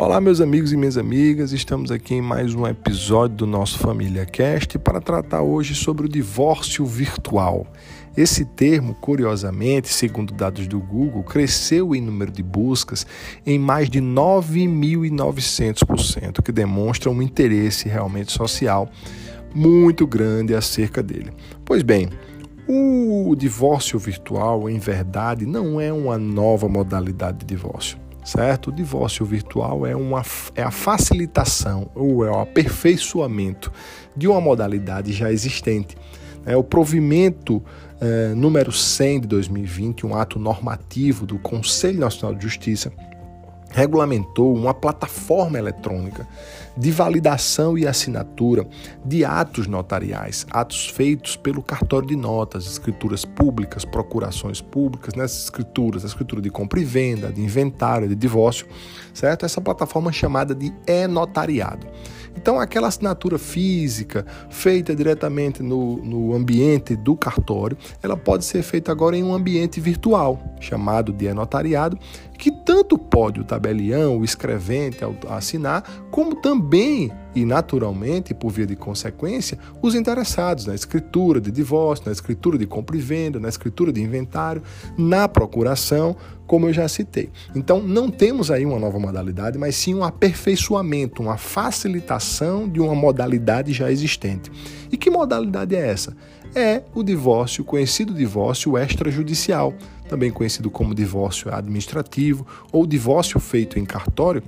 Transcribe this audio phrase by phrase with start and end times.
[0.00, 4.24] Olá, meus amigos e minhas amigas, estamos aqui em mais um episódio do nosso Família
[4.24, 7.66] Cast para tratar hoje sobre o divórcio virtual.
[8.16, 13.06] Esse termo, curiosamente, segundo dados do Google, cresceu em número de buscas
[13.44, 18.88] em mais de 9.900%, que demonstra um interesse realmente social
[19.54, 21.30] muito grande acerca dele.
[21.62, 22.08] Pois bem,
[22.66, 27.98] o divórcio virtual, em verdade, não é uma nova modalidade de divórcio
[28.30, 28.68] certo?
[28.68, 30.22] O divórcio virtual é, uma,
[30.54, 33.72] é a facilitação ou é o aperfeiçoamento
[34.16, 35.96] de uma modalidade já existente.
[36.46, 37.62] É o provimento
[38.00, 42.92] é, número 100 de 2020, um ato normativo do Conselho Nacional de Justiça,
[43.70, 46.26] regulamentou uma plataforma eletrônica
[46.76, 48.66] de validação e assinatura
[49.04, 56.04] de atos notariais, atos feitos pelo cartório de notas, escrituras públicas, procurações públicas, nessas escrituras,
[56.04, 58.66] a escritura de compra e venda, de inventário, de divórcio,
[59.12, 59.44] certo?
[59.44, 61.86] Essa plataforma é chamada de e-notariado.
[62.36, 68.92] Então, aquela assinatura física feita diretamente no, no ambiente do cartório, ela pode ser feita
[68.92, 71.98] agora em um ambiente virtual, chamado de e-notariado,
[72.40, 78.74] que tanto pode o tabelião, o escrevente assinar, como também e naturalmente, por via de
[78.74, 83.92] consequência, os interessados na escritura de divórcio, na escritura de compra e venda, na escritura
[83.92, 84.62] de inventário,
[84.96, 87.28] na procuração, como eu já citei.
[87.54, 92.94] Então, não temos aí uma nova modalidade, mas sim um aperfeiçoamento, uma facilitação de uma
[92.94, 94.50] modalidade já existente.
[94.90, 96.16] E que modalidade é essa?
[96.54, 99.74] É o divórcio, conhecido divórcio extrajudicial
[100.10, 104.42] também conhecido como divórcio administrativo ou divórcio feito em cartório,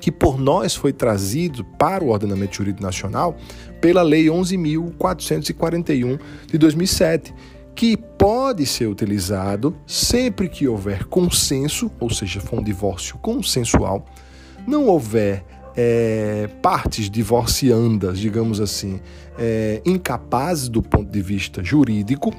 [0.00, 3.36] que por nós foi trazido para o ordenamento jurídico nacional
[3.80, 6.18] pela Lei 11.441
[6.48, 7.32] de 2007,
[7.76, 14.04] que pode ser utilizado sempre que houver consenso, ou seja, for um divórcio consensual,
[14.66, 15.44] não houver
[15.76, 18.98] é, partes divorciandas, digamos assim,
[19.38, 22.34] é, incapazes do ponto de vista jurídico,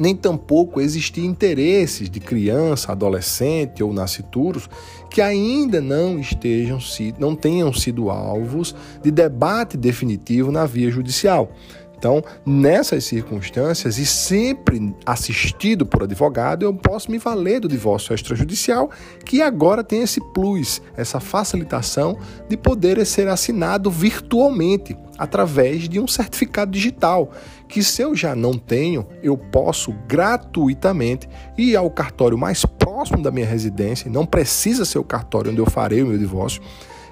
[0.00, 4.68] nem tampouco existir interesses de criança, adolescente ou nascituros
[5.10, 6.78] que ainda não estejam
[7.18, 11.52] não tenham sido alvos de debate definitivo na via judicial.
[12.00, 18.90] Então, nessas circunstâncias e sempre assistido por advogado, eu posso me valer do divórcio extrajudicial,
[19.22, 22.18] que agora tem esse plus, essa facilitação
[22.48, 27.32] de poder ser assinado virtualmente através de um certificado digital,
[27.70, 33.30] que se eu já não tenho, eu posso gratuitamente ir ao cartório mais próximo da
[33.30, 36.60] minha residência, não precisa ser o cartório onde eu farei o meu divórcio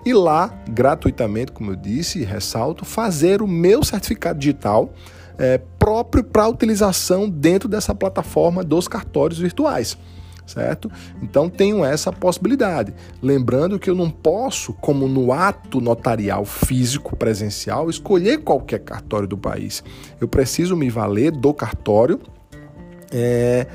[0.04, 4.92] e lá, gratuitamente, como eu disse e ressalto, fazer o meu certificado digital
[5.36, 9.96] é, próprio para utilização dentro dessa plataforma dos cartórios virtuais.
[10.48, 10.90] Certo?
[11.22, 12.94] Então tenho essa possibilidade.
[13.22, 19.36] Lembrando que eu não posso, como no ato notarial físico presencial, escolher qualquer cartório do
[19.36, 19.84] país.
[20.18, 22.18] Eu preciso me valer do cartório
[23.12, 23.66] é,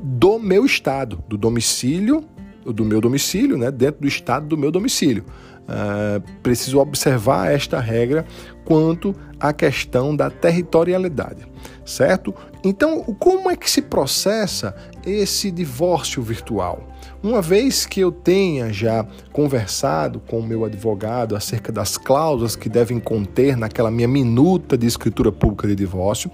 [0.00, 2.24] do meu estado, do domicílio,
[2.64, 5.24] do meu domicílio, né, dentro do estado do meu domicílio.
[5.62, 8.26] Uh, preciso observar esta regra
[8.64, 11.46] quanto à questão da territorialidade,
[11.84, 12.34] certo?
[12.64, 14.74] Então, como é que se processa
[15.04, 16.86] esse divórcio virtual?
[17.22, 22.68] Uma vez que eu tenha já conversado com o meu advogado acerca das cláusulas que
[22.68, 26.30] devem conter naquela minha minuta de escritura pública de divórcio,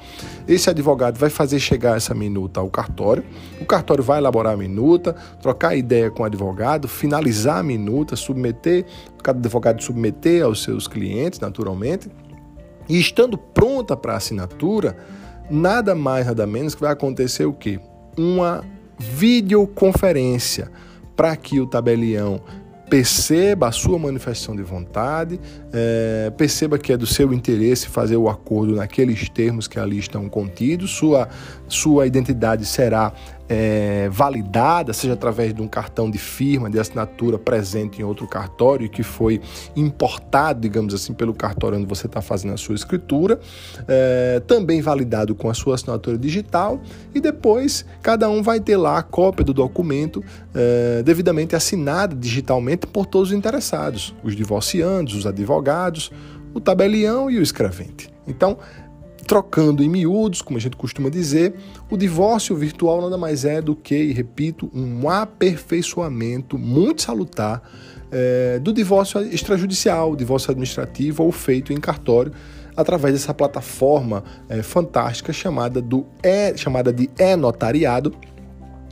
[0.46, 3.22] esse advogado vai fazer chegar essa minuta ao cartório,
[3.60, 8.86] o cartório vai elaborar a minuta, trocar ideia com o advogado, finalizar a minuta, submeter,
[9.22, 12.10] cada advogado submeter aos seus clientes, naturalmente,
[12.88, 14.96] e estando pronta para assinatura,
[15.50, 17.78] nada mais, nada menos que vai acontecer o quê?
[18.16, 18.64] Uma
[18.98, 20.70] videoconferência
[21.14, 22.40] para que o tabelião
[22.88, 25.38] perceba a sua manifestação de vontade,
[25.72, 30.28] é, perceba que é do seu interesse fazer o acordo naqueles termos que ali estão
[30.28, 31.28] contidos, sua,
[31.68, 33.12] sua identidade será
[33.48, 38.84] é, validada, seja através de um cartão de firma, de assinatura presente em outro cartório
[38.84, 39.40] e que foi
[39.74, 43.40] importado, digamos assim, pelo cartório onde você está fazendo a sua escritura,
[43.86, 46.80] é, também validado com a sua assinatura digital
[47.14, 50.22] e depois cada um vai ter lá a cópia do documento
[50.54, 56.12] é, devidamente assinada digitalmente por todos os interessados, os divorciandos, os advogados,
[56.52, 58.10] o tabelião e o escrevente.
[58.26, 58.58] Então,
[59.28, 61.54] Trocando em miúdos, como a gente costuma dizer,
[61.90, 67.62] o divórcio virtual nada mais é do que, e repito, um aperfeiçoamento muito salutar
[68.10, 72.32] é, do divórcio extrajudicial, divórcio administrativo ou feito em cartório,
[72.74, 78.14] através dessa plataforma é, fantástica chamada, do e, chamada de e-notariado,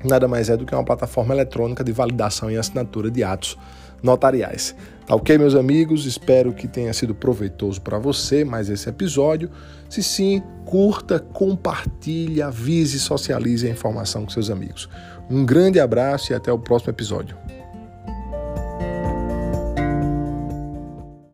[0.04, 3.56] nada mais é do que uma plataforma eletrônica de validação e assinatura de atos
[4.02, 4.76] notariais.
[5.08, 6.04] Ok, meus amigos?
[6.04, 9.48] Espero que tenha sido proveitoso para você mais esse episódio.
[9.88, 14.88] Se sim, curta, compartilhe, avise, socialize a informação com seus amigos.
[15.30, 17.36] Um grande abraço e até o próximo episódio.